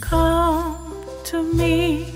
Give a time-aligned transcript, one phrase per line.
[0.00, 0.76] Come
[1.24, 2.06] to me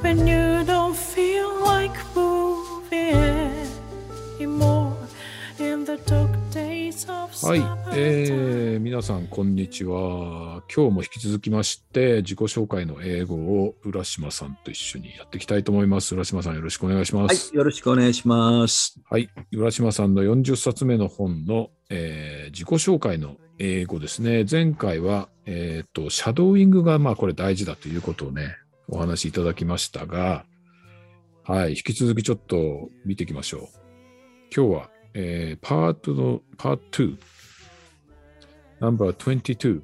[0.00, 3.66] when you don't feel like moving
[4.40, 4.96] anymore
[5.58, 10.62] in the dark days of はい summer.、えー、皆さんこんにちは。
[10.74, 16.14] 今日も引き続きまして自己紹介の英語を浦島さんと一緒にやっていきたいと思います。
[16.14, 18.98] 浦島さんよろしくお願いしまはいす。、よろしくお願いします。
[19.08, 24.44] はい、浦島さんの40冊目の本の、えー自己紹介の英語ですね。
[24.50, 28.56] 前回は、えーとシャドーイングがまあこれ大事だということをね、
[28.88, 30.44] お話しいただきましたが、
[31.44, 33.60] はい、引き続きちょっと見ていきましょう。
[34.54, 37.16] 今日は、えーパートの、パート2、
[38.80, 39.80] ナンバー22。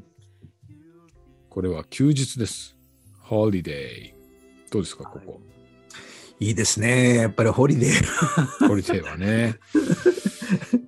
[1.48, 2.76] これは休日です。
[3.20, 4.72] Holiday。
[4.72, 5.40] どうですか、ここ？
[6.40, 7.14] いいですね。
[7.14, 9.54] やっぱり Holiday。Holiday はね。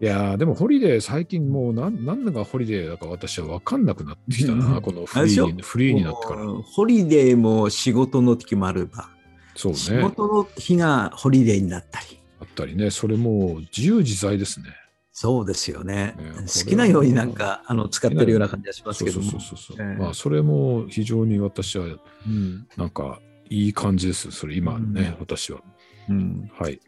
[0.00, 6.46] いやーでも Holiday 最近もう何何が Holiday だか私は分かんなくなってきたうな、んこのフリーにフリーになってから。
[6.46, 9.10] Holiday も仕事の時もあれば、
[9.54, 10.02] そう仕ね。
[10.02, 12.18] 事の日が Holiday になったり。
[12.40, 14.66] あったりね、それもう自由自在ですね。
[15.12, 16.14] そうですよね。
[16.16, 19.30] ね好きなようになんかあの使ってるような感じがしますけども。
[19.30, 19.76] そうそうそう。
[19.78, 24.30] ええまあそれも非常に私はうんなんかいい感じです。
[24.30, 25.60] それ今ね、私は。
[26.08, 26.80] うんはい。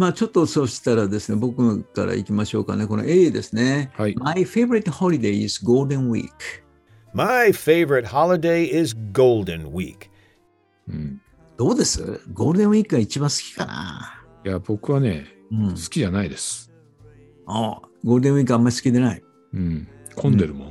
[0.00, 2.86] まあちょっとそうしたらですね、僕から行きましょうかね。
[2.86, 3.90] この A ですね。
[3.98, 4.14] はい。
[4.16, 6.30] My favorite holiday is Golden Week.
[7.12, 10.08] My favorite holiday is Golden Week.
[10.88, 11.20] うん、
[11.58, 12.22] どうです？
[12.32, 14.24] ゴールデンウィークが一番好きかな。
[14.42, 15.76] いや、僕はね、うん好。
[15.76, 16.72] きじゃないです。
[17.46, 19.22] あゴールデンウィークあんまり好きでない。
[19.52, 19.86] うん。
[20.16, 20.68] 混んでるもん。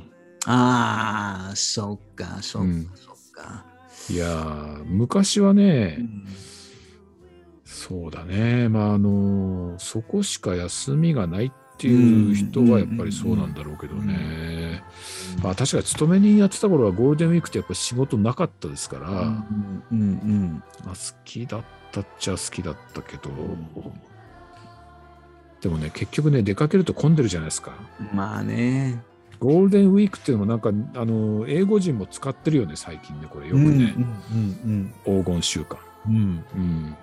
[0.48, 3.66] ああ、そっか、そっか、うんそっか。
[4.10, 6.00] いやー、昔はね、
[7.70, 8.68] そうだね。
[8.68, 14.84] まあ、あの、そこしか休みがないっていう人はやっぱりそうなんだろうけどね。
[15.44, 23.30] まあ、確かに勤め人やってた頃はゴールデンウィークってやっぱ仕事なかったですから、うんうんうんまあ、好きだったっちゃ好きだったけど、
[25.62, 27.74] でもね、結局ね、出かけると混んでるじゃないですか。
[28.00, 29.04] うんまあね。
[29.40, 33.94] ゴールデンウィークっていうのもなんか、あの、英語人も使ってるよね、最近ね、これよくね。
[34.34, 35.78] うん黄金週間。
[36.08, 36.96] うんうん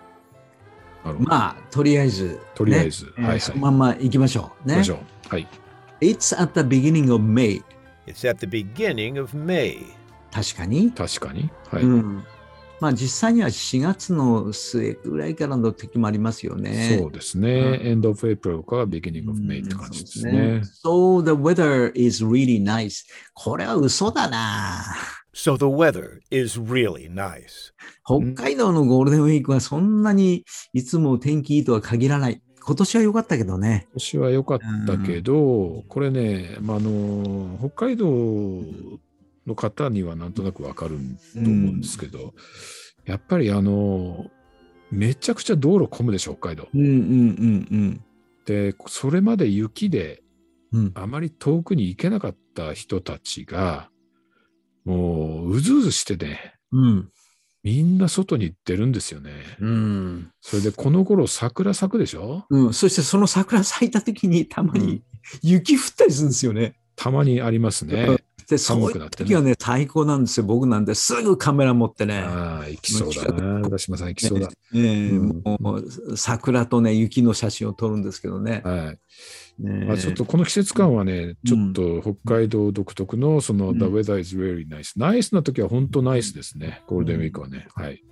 [1.18, 4.68] まあ、とりあえず、とりあえずねはいはいそのまんま行きましょう。
[4.68, 4.90] ね行きまし。
[4.92, 4.98] ょう。
[5.28, 5.48] はい。
[6.00, 7.62] It's at the beginning of May.
[8.06, 9.78] It's at the beginning of May.
[10.30, 10.92] 確かに。
[10.92, 11.50] 確かに。
[11.70, 11.82] はい。
[11.82, 12.24] うん
[12.78, 16.98] まあ、実際には4月の末ぐらいからの時もありますよね。
[17.00, 17.80] そうですね。
[17.82, 20.60] end of April から beginning of May って感じですね。
[20.84, 23.06] So the weather is really nice.
[23.32, 24.84] これは嘘だな。
[25.36, 27.74] So the weather is really nice.
[28.06, 32.40] 北海道のゴールデンウィークはそんなにいつも天気いいとは限らない。
[32.58, 33.82] 今年は良かったけどね。
[33.90, 38.06] 今年は良かったけど、これね、まあ、あの、北海道
[39.46, 40.96] の方にはなんとなくわかる
[41.34, 42.32] と思うんですけど、
[43.04, 44.30] やっぱりあの、
[44.90, 46.68] めちゃくちゃ道路混むでしょ、北海道。
[46.74, 48.04] うんうんうん
[48.46, 50.22] で、それまで雪で
[50.72, 50.80] うん。
[50.80, 53.90] うん、あまり遠くに行けなかった人たちが、
[54.86, 57.10] もううずうずしてね、うん。
[57.64, 59.32] みんな外に行ってるんですよね。
[59.58, 60.30] うん。
[60.40, 62.44] それでこの頃桜咲くでしょ？
[62.48, 62.72] うん。
[62.72, 65.02] そしてその桜咲いた時にたまに
[65.42, 66.76] 雪降ったりするんですよね。
[66.94, 68.18] たまにありますね。
[68.48, 70.46] で、そういう寒くなってね時はね、最高なんですよ。
[70.46, 72.20] 僕なんですぐカメラ持ってね。
[72.20, 73.60] ああ、行きそうだな。
[73.66, 74.48] 浦島さん行きそうだ。
[74.72, 78.62] ええうんもう桜とね、雪の写真を撮るんですけどね。
[78.64, 78.98] はい。
[79.58, 84.92] ねまあ、ちょっとこの季節感はね、ちょっと北海道独特のその、うん The weather is really nice。
[84.96, 86.82] ナイスな時は本当ナイスですね。
[86.86, 87.66] ゴールデンウィークはね。
[87.74, 88.02] はい。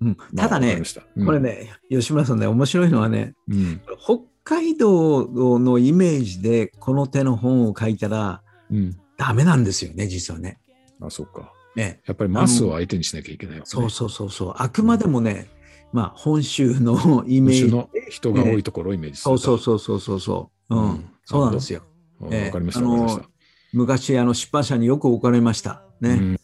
[0.00, 3.80] うんまあただねましたうんこれね、吉村さんね、面白いのはね、うん。
[3.98, 8.96] 北海道のイメージでこの手の本を書いたらうん。
[9.18, 10.58] ダメなんですよね、実はね。
[11.00, 11.52] あ、そっか。
[11.76, 13.62] ねやっぱりマスを相手にしなきゃいけないね。
[13.64, 14.54] そうそうそうそう。
[14.56, 15.48] あくまでもね、
[15.92, 17.60] まあ、本州のイメージ。
[17.62, 19.38] 種の人が多いところをイメージすると。
[19.38, 20.74] そうそうそうそうそうそう。
[20.76, 21.82] うん、うんそうなんですよ。
[22.20, 23.28] うんええわかりました。
[23.72, 25.82] 昔、あの出版社によく置かれました。
[26.00, 26.10] ね。
[26.10, 26.40] うん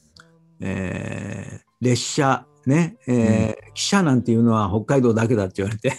[0.60, 5.92] えー列車、ね、えー汽車なんていうのは北海道だけだって言われて。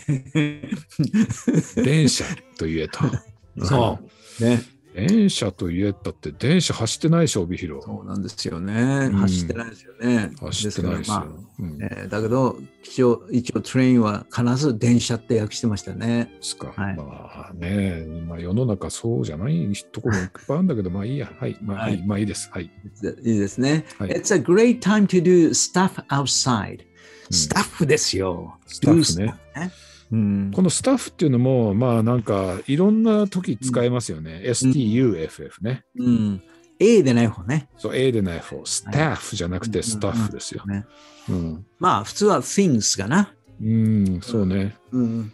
[1.81, 2.23] 電車
[2.57, 2.99] と言えと。
[3.63, 3.99] そ
[4.39, 4.43] う。
[4.43, 4.61] ね。
[4.95, 7.85] 電車と言えたって電車走ってないでしょ、帯広。
[7.85, 8.73] そうなんですよね。
[8.73, 10.31] うん走ってないですよね。
[10.39, 11.13] 走ってないですよ。
[11.13, 11.27] まあ
[11.59, 16.31] うんえーだけど一応、一応トレインは必ず電車って訳してましたね。
[16.37, 16.73] ですか。
[16.75, 17.03] はいま
[17.49, 21.31] あね、今世の中そうじゃないところもいっぱいあるんだけど、まあいいや。
[21.39, 21.57] はい。
[21.61, 22.49] まあ、はいい、まあいいです。
[22.51, 22.65] はい。
[22.65, 23.85] いいですね。
[23.97, 26.79] はい It's a great time to do stuff outside.
[26.79, 26.85] うん
[27.31, 28.55] スタッフですよ。
[28.67, 29.71] スタッフね Do stuff ね。
[30.11, 34.41] うんこのスタッフっていうのも、まあなんかいろんな時使えますよね。
[34.45, 35.83] STUFF ね。
[35.97, 36.41] うん、
[36.79, 37.69] A でない方ね。
[37.77, 40.63] そう、A でない方、スタッフじゃなくてスタッフですよ。
[40.65, 40.85] ね
[41.29, 41.65] うん。
[41.79, 43.33] まあ、普通は things かな。
[43.61, 44.75] うん、そうね。
[44.91, 45.31] うん。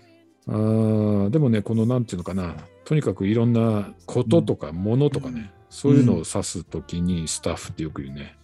[0.47, 8.37] あーでもね、このなんていうのかな、とにかくいろんなこととかものとかね、そういうのを指すときにスタッフってよく言うね。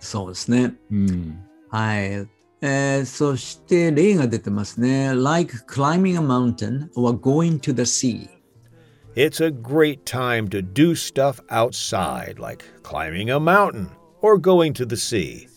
[0.00, 0.74] そうですね。
[0.90, 1.38] うん。
[1.70, 2.26] はい。
[2.63, 5.13] えーそして例が出てますね。
[5.13, 8.29] like climbing a mountain or going to the sea.
[9.15, 13.89] It's a great time to do stuff outside, like climbing a mountain
[14.21, 15.47] or going to the sea.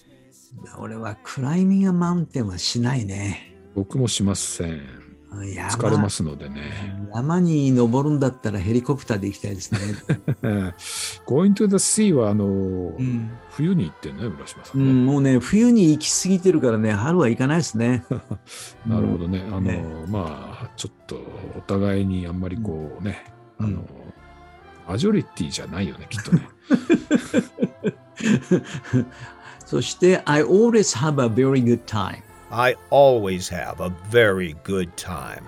[0.78, 3.54] 俺はクライミングマウンテンはしないね。
[3.74, 4.95] 僕もしません。
[5.31, 6.61] 山疲れますのでね。
[7.13, 9.79] 山に登るんだったらヘリコプターで行きたいですね。
[11.27, 14.83] Going to the sea はあの、うん冬に行ってんね、浦島さね。
[14.83, 18.05] うんん、もうね、冬に行き過ぎてるからね、春は行かないですね。
[18.85, 19.43] なるほどね。
[19.47, 21.19] あの、ねまあ、ちょっと
[21.57, 23.25] お互いにあんまりこうね、
[23.59, 23.87] うんあの、
[24.87, 26.49] マジョリティじゃないよね、きっとね。
[29.65, 32.21] そして、I always have a very good time.
[32.49, 35.43] I always have a very good time.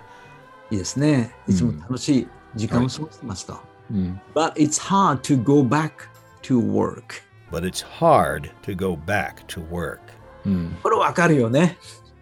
[0.71, 1.33] いいですね。
[1.47, 3.57] いつも楽しい時間を過ごしてますと。
[3.91, 4.21] うん。
[4.35, 5.91] But it's hard to go back
[6.43, 7.23] to work.
[7.51, 9.99] But it's hard to go back to work.
[10.45, 10.77] うん。
[10.83, 11.77] これわかるよね。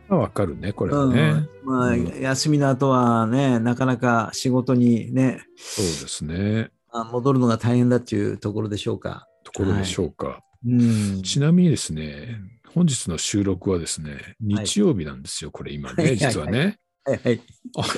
[0.08, 1.48] まあわかるね、これうんはね。
[1.64, 6.70] まあ、うん休みの後はね、なかなか仕事にね、そうですね。
[6.92, 9.28] あ戻るのが大変だっていうところでしょうか。
[9.44, 10.42] ところでしょうか。
[10.66, 11.22] うん。
[11.24, 12.40] ちなみにですね、
[12.74, 16.78] 本日の収録はですね、日曜日なんですよ、これ今ね、 はい実はね。
[17.06, 17.42] はいはい。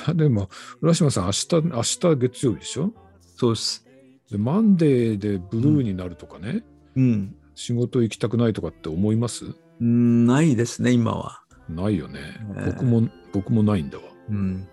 [0.07, 0.49] あでも、
[0.81, 2.93] 浦島さん、明日、明日月曜日でしょ？
[3.35, 3.85] そうです。
[4.29, 6.63] でマンデーでブルーになるとかね、
[6.95, 7.35] うん。
[7.55, 9.45] 仕事行きたくないとかって思います？
[9.81, 11.41] うんないですね、今は。
[11.67, 12.19] ないよね。
[12.19, 14.03] ね僕も、僕もないんだわ。
[14.29, 14.67] うん。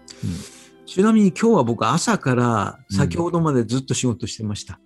[0.85, 4.79] ちなみに今日は僕朝から先ほどまでずっと仕事してました。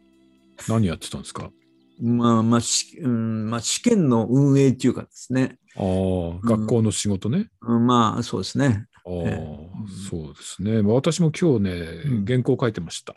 [0.68, 1.50] 何やってたんですか？
[2.00, 5.58] まあまあ、しうんまあ、試験の運営っていうかですね。
[5.76, 7.50] ああ、学校の仕事ね。
[7.62, 8.86] うんまあそうですね。
[9.04, 9.68] ああ、え
[10.08, 10.82] そうですね。
[10.82, 13.14] まあ、私も今日ね、うん原稿書いてました。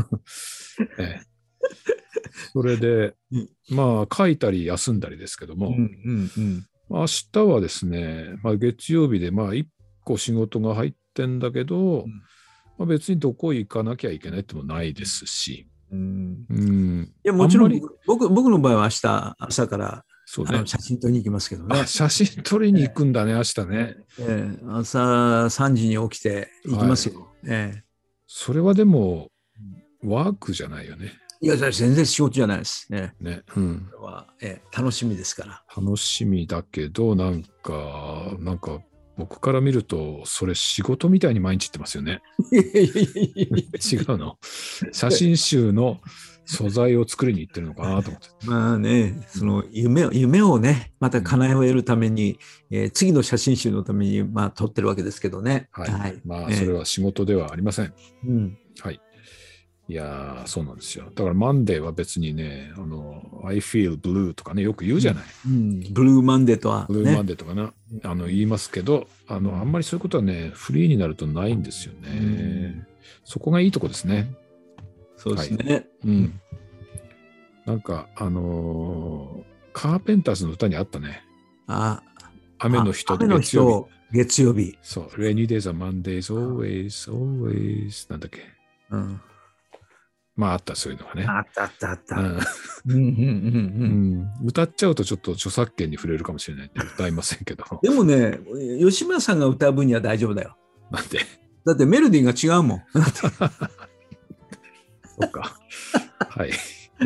[0.98, 1.34] ええ
[2.52, 9.68] それでうん、まあ、書いたり休んだりですけども、うんうん明日はですね、まあ、月曜日で、まあ、一
[10.04, 12.04] 個仕事が入ってんだけど、ん
[12.78, 16.46] まあ、別にどこ行かなきゃいけないってもないですし、うん。
[16.50, 20.62] うん、いや、もちろん僕僕の場合は明日朝からそうね。
[20.64, 21.86] 写真撮りに行きますけどねあ。
[21.86, 23.96] 写真撮りに行くんだね、明日ね。
[24.18, 27.28] ええ朝3時に起きて行きますよ。
[27.46, 27.82] え
[28.26, 29.28] それはでも、
[30.02, 31.12] ワークじゃないよね。
[31.42, 32.90] えいや、全然仕事じゃないです。
[32.90, 33.42] ね、ね。
[33.54, 33.90] うん。
[34.00, 35.62] は、ええ楽しみですから。
[35.76, 38.80] 楽しみだけど、なんか、なんか、
[39.16, 42.22] 僕から見ると、それ仕事みたいに毎日言ってますよね。
[42.52, 44.38] 違うの。
[44.92, 46.00] 写真集の
[46.46, 48.28] 素材を作りに行ってるのかなと思って。
[48.46, 52.38] まあね、その夢を夢をね、また叶えるために、
[52.70, 55.68] えー次の写真集のために、まあ、撮ってるわけですけどね。
[55.72, 56.20] はい。
[56.24, 57.94] まあ、ええそれは仕事ではありません。
[58.26, 58.58] うん。
[58.80, 59.00] はい。
[59.88, 61.04] いやー、そうなんですよ。
[61.14, 65.24] だから、マンデーは別にね、あの、I feel blue とかね、よく言うじゃない。
[65.46, 67.22] うん、ブルーマンデーとは、ブルーマンね。
[67.24, 67.72] デーとかな、
[68.02, 72.08] あの言いますけど、あの、あんまりそういうことはね、フリーになるとないんですよね。
[72.10, 72.86] うん
[73.24, 74.34] そこがいいとこですね。
[75.16, 75.86] そうですね。
[76.04, 76.40] うん。
[77.66, 81.24] なんか、あのーカーペンターズの歌にあったね。
[81.66, 82.00] あ
[82.58, 84.14] 雨の人雨の月曜日。
[84.14, 84.78] 人、月曜日。
[84.82, 88.08] そう、Rainy days are Mondays, always, always.
[88.08, 88.40] なんだっけ。
[88.90, 89.20] うん、
[90.36, 91.24] まあ、あった、そういうのがね。
[91.28, 92.16] あったあったあった。
[92.16, 92.38] うんうんうん
[92.88, 97.64] うんううんん、歌っちゃうとちょっと著作権に触れるかもしれないんで歌いませんけど。
[97.82, 98.40] でもね、
[98.80, 100.56] 吉村さんが歌う分には大丈夫だよ。
[100.90, 101.20] なんで、
[101.64, 102.82] だってメロディーが違うもん。
[105.20, 105.56] そうか。
[106.28, 106.50] はい。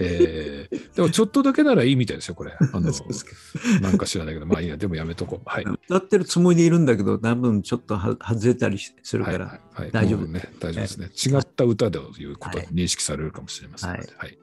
[0.01, 2.53] えー、でもちょっとだけならいいみたいですよ、これ。
[2.61, 2.91] あの
[3.83, 5.43] なんか知らないけど、まあいいや、でもやめとこう。
[5.47, 5.65] はい。
[5.65, 9.47] 歌ってるつもりでいるんだけど、多分ちょっとは外れたりするはい、から。
[9.47, 10.53] はいはい大丈夫ね。
[10.61, 11.07] 大丈夫ですね。
[11.39, 14.13] 違った歌ということはいで認識されるかもしれませんので。
[14.17, 14.39] はい。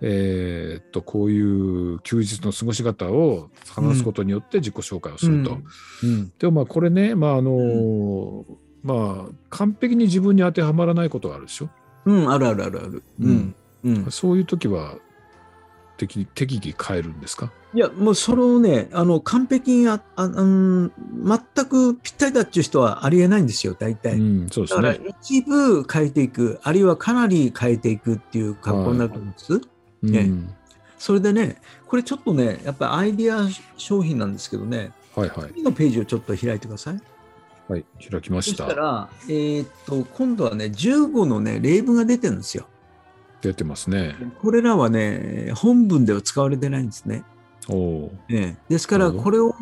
[0.00, 5.58] えーっと、こういう休日の過ごし方を話すことによって自己紹介をすると。
[6.04, 8.46] うんでもまあこれね、まああの
[8.84, 11.70] まあ完璧に自分に当てはまらないことがあるでしょ？
[12.04, 13.02] うん、あるあるあるある。
[13.20, 13.54] うん。
[13.84, 14.10] うん。
[14.10, 14.96] そういう時は
[15.96, 17.52] 適適宜変えるんですか？
[17.74, 20.92] いや、もうそれをね、あの、完璧にあ、あうん、
[21.24, 24.18] 全くぴったりだっていう人はありえないんですよ、大体。
[24.18, 25.14] うん、そうでだからすね。
[25.20, 29.60] 一部変えていく、あるいはかなり変えていくっていう格好になると思うんです。
[30.02, 30.54] ねうん
[30.98, 35.52] それでね、これちょっとね、やっぱりアイディア商品なんですけどね、はいはい。
[35.52, 37.00] 次のページをちょっと開いてください。
[37.68, 38.54] はい、開きまそし。
[38.54, 42.66] したたら、えーっと、今度はね、15のね、例文が出てるんですよ。
[43.40, 44.16] 出てますね。
[44.40, 47.24] これらはね、本文では使われてないんですね。
[47.68, 48.36] おおー。
[48.36, 49.54] ええですから、これを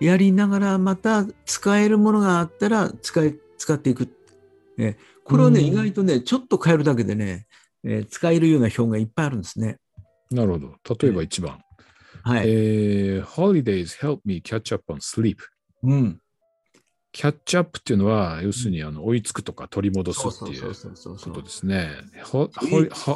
[0.00, 4.08] やりながら、また使えるものがあったら使い使っていく。
[4.78, 7.46] ええこれをね、うん意外とね、ちょっと変えるだけでね、
[7.84, 9.78] ええ使えるような表現いっぱいあるんですね。
[10.30, 10.96] なるほど。
[11.00, 11.58] 例えば1番。
[12.22, 12.48] はい。
[12.48, 15.36] えー Holidays help me catch up on sleep.
[15.82, 16.20] うん。
[17.10, 20.62] キャッチアップっていうのは、要するにあの追いつくとか取り戻すっていう
[21.24, 21.90] ことですね。
[22.24, 22.50] ほ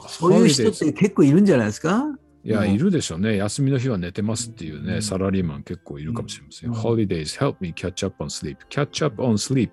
[0.08, 2.04] そういう人って結構いるんじゃないですか？
[2.44, 3.36] いや、うんいるでしょうね。
[3.36, 6.70] 休みの日は寝てますっていうね、うんサラリーマン結構いるかもしれません。
[6.70, 8.56] うん Holidays help me catch up on sleep.
[8.68, 9.70] Catch up on sleep.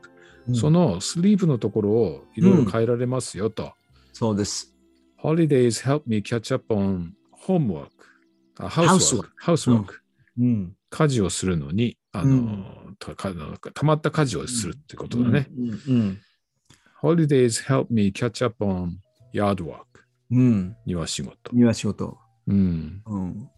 [0.47, 3.73] うんそのスリープのところをいろいろ変えられますよと。
[4.13, 4.75] そうです。
[5.23, 7.11] Holidays help me catch up on
[7.45, 7.87] homework.
[8.57, 9.29] あ housework.
[9.41, 9.85] housework.
[10.37, 10.75] うん。
[10.89, 12.65] 家事をするのに、あの、うん
[12.99, 13.33] たか
[13.73, 15.47] たまった家事をするってことだね。
[15.57, 15.69] うん。
[15.69, 16.19] うん。
[17.01, 18.97] Holidays help me catch up on
[19.33, 19.83] yard work.
[20.31, 20.75] うん。
[20.85, 21.37] 庭仕事。
[21.53, 22.17] 庭仕事。
[22.47, 23.01] うん。
[23.05, 23.49] うん。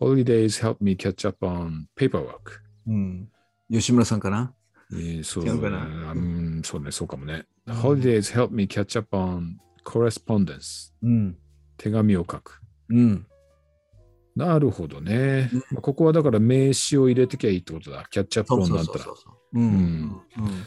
[0.00, 2.60] Holidays help me catch up on paperwork.
[2.86, 3.28] うん。
[3.70, 4.54] 吉村さんかな
[4.92, 7.44] えーそう違うそうね、そうかもね。
[7.66, 10.92] うん Holidays help me catch up on correspondence.
[11.02, 11.36] うん。
[11.76, 12.60] 手紙を書く。
[12.90, 13.26] うん。
[14.36, 15.58] なるほどねうん。
[15.72, 18.06] まあここはだから名詞を入れてきゃいいってことだ。
[18.10, 18.98] キャッチアップそう音なったら。
[18.98, 19.58] そうそうそう。
[19.58, 20.20] うん。
[20.38, 20.66] うん。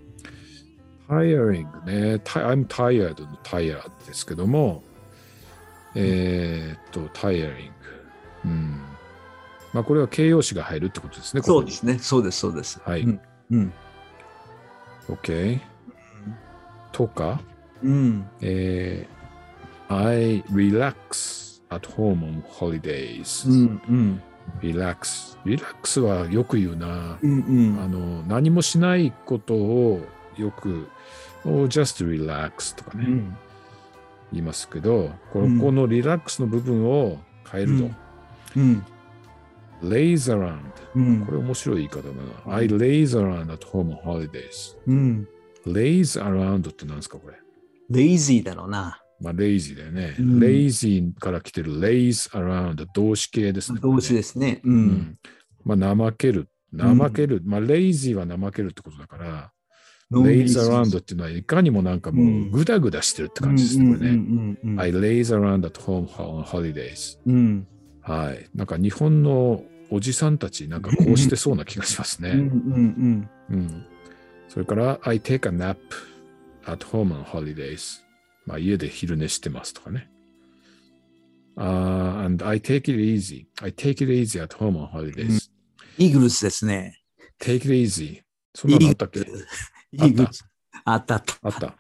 [1.12, 2.14] Tiring ね。
[2.25, 4.83] I'm tired の tired ですけども、
[5.95, 7.71] えーっと、tiring。
[8.45, 8.81] うん。
[9.73, 11.42] まあ、これは形容詞が入るってことですね。
[11.42, 11.99] そうですね。
[11.99, 12.81] そうです、そうです。
[12.85, 13.21] はいうん。
[13.50, 13.73] うん。
[15.09, 15.61] OK。
[16.92, 17.40] とか、
[17.83, 18.26] うん。
[18.40, 19.23] えー
[19.88, 23.47] I relax at home on holidays.
[23.47, 23.83] うん。
[23.88, 24.23] うん。
[24.62, 25.37] relax。
[25.45, 27.19] relax はよく言うな。
[27.23, 27.78] うん。
[27.78, 30.00] あの、何もしないことを
[30.37, 30.89] よく、
[31.45, 33.37] oh, just relax とかね、うん。
[34.33, 37.19] 言いますけど、こうんのこのリラックスの部分を
[37.51, 37.91] 変えると、
[38.57, 38.85] うん。
[39.83, 40.61] laze around。
[40.95, 42.09] うんこれ面白い言い方だ
[42.47, 42.55] な。
[42.57, 44.77] I laze around at home on holidays.
[44.87, 45.29] うん。
[45.67, 47.37] laze around って何ですかこれ？
[47.91, 49.01] レイジーだろうな。
[49.21, 50.17] まあ、lazy だよね。
[50.19, 53.81] うん lazy から来てる laze around 動詞形ですね。
[53.81, 54.61] 動詞ですね。
[54.65, 54.71] う。
[54.71, 55.19] うんん。
[55.65, 56.49] まあ、怠ける。
[56.77, 57.43] 怠ける。
[57.45, 59.53] まあ、lazy は怠けるってことだから、
[60.12, 64.14] のんびり laze する around っていうのはいかにもなんかもううんぐだぐだしてるって感じですね、これね。
[64.14, 67.19] うんうんうんうん I laze around at home on holidays.
[67.26, 67.66] うん
[68.02, 68.49] はい。
[68.54, 73.28] なんか日本のおじさんたち、なんかこうしてそうな気がしますうんうんね。
[73.50, 73.87] うんうん。
[74.49, 75.76] それから、I take a nap
[76.66, 78.00] at home on holidays.
[78.45, 80.09] まあ家で昼寝してますとかね。
[81.57, 83.47] あ and I take it easy.
[83.62, 85.50] I take it easy at home on holidays.
[85.99, 86.99] イーグルスですね。
[87.38, 88.23] take it easy.
[88.54, 89.21] そんなのあったっけ？
[89.93, 90.27] イーグ。
[90.85, 91.39] あったあった。
[91.43, 91.75] あった。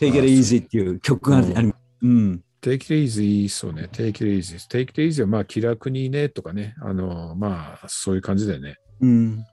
[0.00, 3.88] Take it easy っていう曲があるうん take it easy, そうね。
[3.92, 4.56] take it easy.
[4.68, 6.74] take it easy はまあ気楽にねとかね。
[6.82, 8.76] あの、まあそういう感じだよね。
[9.00, 9.44] うん。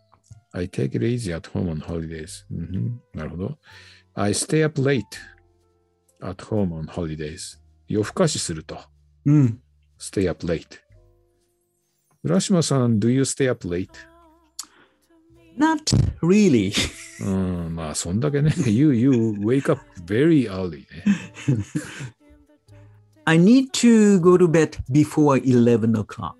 [0.51, 2.45] I take it easy at home on holidays.
[2.51, 3.57] うんなるほど。
[4.15, 5.03] I stay up late
[6.21, 7.59] at home on holidays.
[7.87, 8.77] 夜更かしすると。
[9.25, 9.59] うん。
[9.99, 10.83] stay up late。
[12.23, 13.89] 浦島さん、do you stay up late?
[15.57, 16.73] Not really?
[17.21, 18.53] うん、まあ、そんだけね。
[18.65, 21.03] you, you wake up very early ね。
[23.25, 26.33] I need to go to bed before 11 o'clock.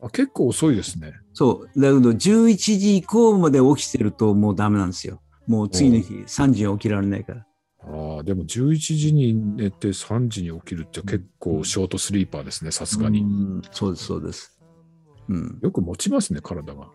[0.00, 1.12] あ結構遅いですね。
[1.34, 1.80] そう。
[1.80, 5.20] だけど、11時以降まで起きてるともうダメなんですよ。
[5.46, 7.46] もう次の日、3時に起きられないから。
[7.80, 13.20] ああ、でも11時に寝て3時に起きるって結構ショートスリーパーですね、さすがに。
[13.20, 14.58] うんそうです、そうです。
[15.28, 15.58] うん。
[15.62, 16.90] よく持ちますね、体が。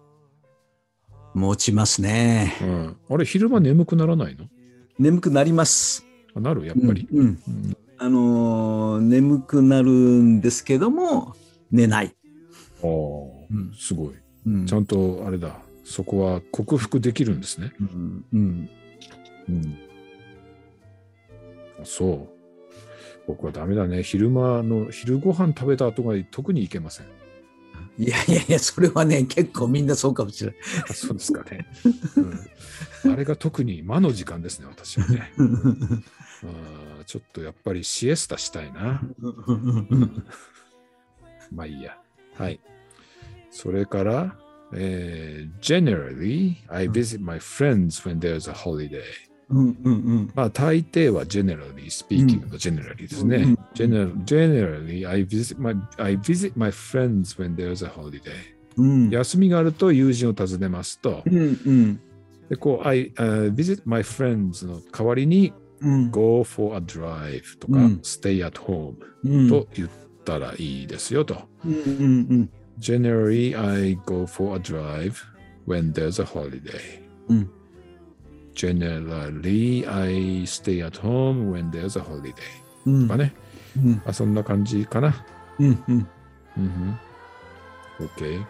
[1.34, 2.56] 持ちますね。
[2.62, 2.98] うん。
[3.10, 4.46] あれ、昼間眠くならないの？
[5.00, 6.06] 眠くなります。
[6.36, 7.08] あなるやっぱり。
[7.12, 7.20] うん。
[7.20, 11.36] うんうんあのー眠くなるんですけども、
[11.72, 12.14] 寝ない。
[12.82, 14.14] ああ、うんすごい。
[14.46, 15.60] うんちゃんとあれだ。
[15.86, 17.72] そこは克服できるんですね。
[17.80, 18.70] うんうん
[19.50, 19.78] うん。
[21.82, 22.30] あそう。
[23.26, 24.04] 僕はダメだね。
[24.04, 27.06] 昼間の、昼ご飯食べた後が特にいけません。
[27.98, 30.60] いやいやいや、それはね、結構みんなそうかもしれない。
[30.90, 31.68] あそうですかね。
[33.06, 35.32] うん、あれが特に魔の時間ですね、私はね。
[35.38, 36.04] うん
[37.06, 39.02] ちょっとやっぱりシエスタしたいな。
[41.52, 41.98] まあいいや。
[42.36, 42.60] はい。
[43.52, 44.36] それから、
[44.74, 49.04] えー generally, I visit my friends when there's a holiday.
[49.54, 53.38] うんうんうんまあ大抵は generally speaking の generally ですね。
[53.38, 58.22] うん Gener- generally, I visit, my, I visit my friends when there's a holiday.
[58.78, 62.00] うん休みがあると友人を訪ねますとう、んうん
[62.50, 69.90] でこう、I、uh, visit my friends の代わりにうん go for a drive とか、うん stay at home うんと言っ
[70.26, 71.38] たらいいですよと。
[71.66, 75.14] うんうんうん Generally, I go for a drive
[75.68, 77.02] when there's a holiday.
[77.30, 77.50] うん
[78.56, 82.34] Generally, I stay at home when there's a holiday.
[82.86, 83.34] うんとかね。
[83.78, 85.16] うんまあ、そんな感じかな。
[85.60, 86.08] うんうん
[86.58, 86.64] うん
[88.00, 88.06] うん。
[88.06, 88.46] OK。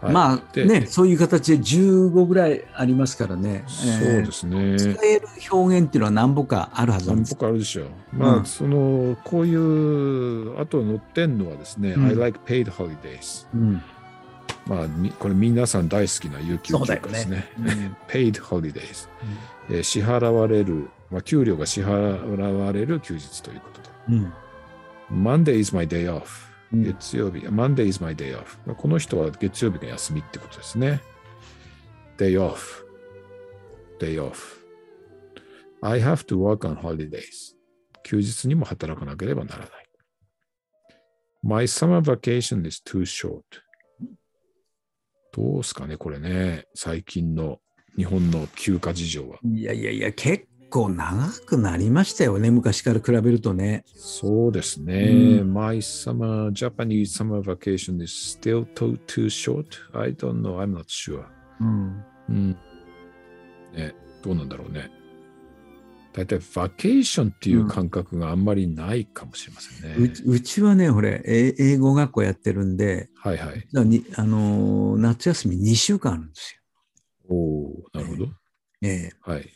[0.00, 3.64] はいまあでね、そういう形で15ぐらいありますからね。
[3.66, 4.78] そうですね。
[4.78, 7.34] 使える表現っていうのは何ぼかあるはずなん何です。
[7.34, 7.86] 個かあるでしょう。
[8.12, 13.48] まあ、うんその、こういう、あと載ってんのはですね、うん I like paid holidays。
[13.52, 13.82] うん
[14.68, 17.48] まあ、みこれ皆さん大好きな有給休暇ですね。
[17.56, 17.66] そう
[18.06, 19.08] paid holidays、
[19.70, 23.88] えー支払われる、まあ、給料が支払われる休日ということで。
[24.10, 24.32] うん。
[25.10, 26.24] Monday is my day off。
[26.72, 28.58] うん月曜日、Monday is my day off。
[28.66, 31.00] まあこの人は月曜日が休みってことですね。
[32.18, 32.84] day off。
[33.98, 34.58] day off。
[35.80, 37.54] I have to work on holidays。
[38.02, 39.70] 休日にも働かなければならない。
[41.42, 43.42] My summer vacation is too short。
[45.32, 46.66] どうすかね、これね。
[46.74, 47.58] 最近の
[47.96, 49.38] 日本の休暇事情は。
[49.44, 53.84] いやいやいや、結構長くなりましたよね、昔から比べるとね。
[53.94, 55.40] そうですね。
[55.42, 59.66] う My summer, Japanese summer vacation is still too, too short.
[59.92, 60.58] I don't know.
[60.58, 61.24] I'm not sure.
[61.60, 62.04] うん。
[62.28, 62.56] うん。
[63.74, 64.90] ね、どうなんだろうね。
[66.12, 69.94] 大体、バケーションっていう感覚があんまりないかもしれませんね。
[69.96, 73.66] うちうちはね、これ、え英語学校やってるんで、はいはい。
[74.16, 76.60] あのー夏休み2週間あるんです
[77.28, 78.24] おおなるほど。
[78.24, 78.30] よ。
[78.82, 79.48] ええはい。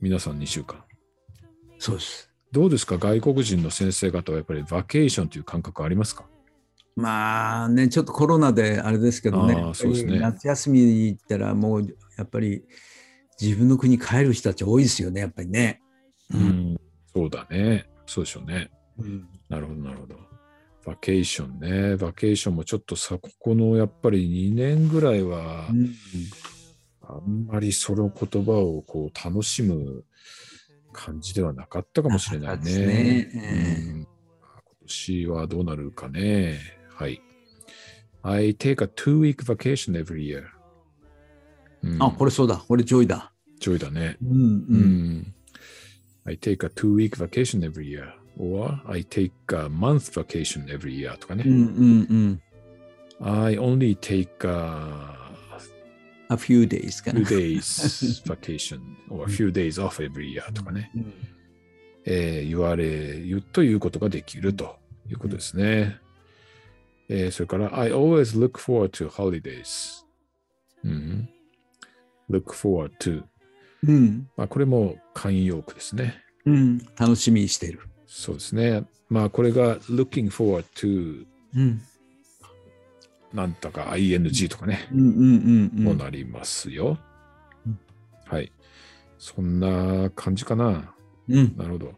[0.00, 0.82] 皆さん2週間。
[1.78, 2.30] そうです。
[2.52, 2.96] どうですか？
[2.98, 6.24] 外国人の先生方はやっぱりバケーションという感覚ありますか？
[6.96, 12.64] まあね、ちょっとコロナであれですけどね、あーそうですね夏休みに行ったら、もうやっぱり
[13.40, 15.80] 自分の国帰る人たち多いですよね、やっぱりね。
[16.32, 16.76] うん。
[17.14, 17.86] そうだね。
[18.06, 18.70] そうでしょうね。
[18.98, 20.16] うんなるほど、なるほど。
[20.86, 21.58] バケーション
[21.90, 21.96] ね。
[21.96, 25.94] バケーションもちょっとさ、ここのやっぱり2年ぐらいは、うん
[27.02, 30.04] あんまりその言葉をこう楽しむ
[30.92, 32.86] 感じではなかったかもしれないね。
[32.86, 34.06] ねええうん今
[34.82, 36.60] 年はどうなるかね。
[36.94, 37.20] はい。
[38.22, 40.44] I take a two-week vacation every year.
[41.82, 43.32] うんあ、これそうだ、これジョイだ。
[43.58, 44.16] ジョイだね。
[44.22, 44.38] うんうう
[44.76, 45.34] んん
[46.24, 48.12] I take a two-week vacation every year.
[48.38, 51.44] or I take a month vacation every year とかね。
[51.46, 51.62] うんうん
[52.10, 52.42] うん。
[53.22, 55.18] I only take a
[56.28, 57.26] a few days かな few。
[57.56, 61.12] days vacation or a few days off every year とかね、うん
[62.06, 64.76] えー言われるということができると
[65.10, 65.98] いうことですね。
[67.08, 70.04] えーそれから、I always look forward to holidays.
[70.84, 71.28] うん、
[72.30, 73.22] look forward to.
[73.86, 76.22] うんまあ、これも慣用句ですね。
[76.44, 76.78] うん。
[76.98, 77.80] 楽しみにしてる。
[78.06, 78.84] そうですね。
[79.08, 81.24] まあ、これが looking forward to
[81.56, 81.82] うん
[83.32, 85.98] なんとか ing とかね、うんうんうんもうん。
[85.98, 86.98] なりますよ。
[87.66, 87.78] うん
[88.26, 88.52] はい。
[89.18, 90.94] そんな感じかな。
[91.28, 91.94] うんなるほど。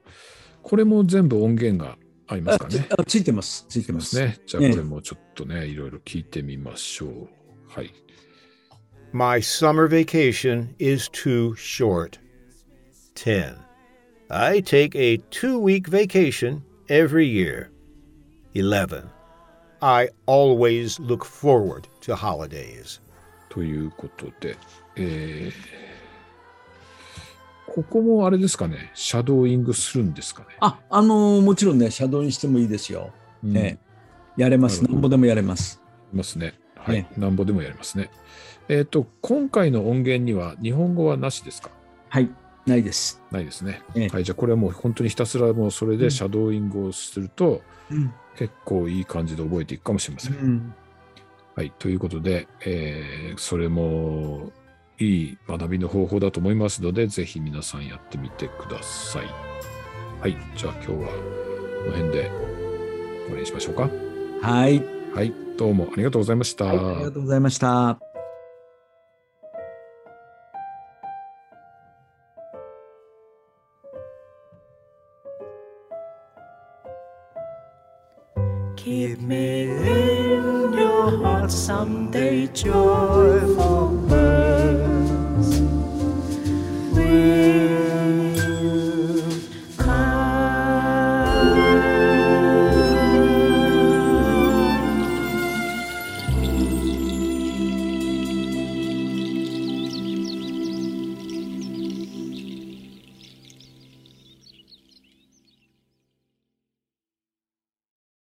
[0.62, 2.87] これも全部音源がありますかね。
[2.97, 3.66] あついてます。
[3.68, 4.18] ついてます。
[4.21, 4.38] ね。
[4.47, 7.29] じゃあええこれもちょっとね、いろいろ聞いてみましょう。
[7.68, 7.92] はい。
[9.13, 12.19] My summer vacation is too short.
[13.15, 13.56] 10.
[14.30, 17.71] I take a two week vacation every year.
[18.53, 19.10] 11.
[19.82, 22.99] I always look forward to holidays.
[23.49, 24.58] ということで、
[24.95, 25.88] えー
[27.67, 30.47] ここもあれですかね、シャドーイングするんですかね。
[30.62, 33.12] あ、あのもちろんね、シャドウにしてもいいですよ。
[33.43, 33.88] うんええ
[34.41, 34.82] やれます。
[34.82, 35.82] なるほどなんぼでもやれます。
[36.13, 36.53] いますね。
[36.85, 36.97] はい。
[36.97, 38.11] えなんぼでもやりますね。
[38.68, 41.71] えっ、と、今回の音源には日本語はなしですか？
[42.09, 42.31] はい、
[42.66, 43.23] ないです。
[43.31, 43.83] ないですね。
[43.95, 44.25] ええはい。
[44.25, 48.12] じゃあこれはもう本当にひたすらもうそれでシャドーイングをすると、うん。
[48.37, 50.35] 結構いい感じで覚えていくかもしれません。
[50.35, 50.75] うん
[51.55, 51.71] はい。
[51.79, 54.51] ということで、えーそれも
[54.99, 59.27] いい学びの方法だと思いますので、ぜひ皆さんやってみてください。
[60.21, 60.37] はい。
[60.57, 63.90] じゃあ今日はこの辺で終わりにしましょうか。
[64.40, 64.83] はい、
[65.14, 65.33] はい。
[65.59, 66.64] どうもありがとうございました。
[66.64, 67.98] はい、ありがとうございました。
[78.77, 83.91] Keep me in your heart someday, joyful.